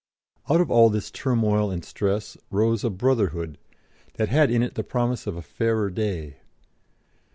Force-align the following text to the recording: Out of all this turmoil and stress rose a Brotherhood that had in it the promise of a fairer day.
Out 0.49 0.59
of 0.59 0.71
all 0.71 0.89
this 0.89 1.11
turmoil 1.11 1.69
and 1.69 1.85
stress 1.85 2.35
rose 2.49 2.83
a 2.83 2.89
Brotherhood 2.89 3.59
that 4.15 4.29
had 4.29 4.49
in 4.49 4.63
it 4.63 4.73
the 4.73 4.83
promise 4.83 5.27
of 5.27 5.37
a 5.37 5.43
fairer 5.43 5.91
day. 5.91 6.37